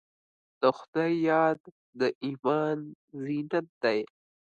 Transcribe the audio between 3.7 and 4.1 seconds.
دی.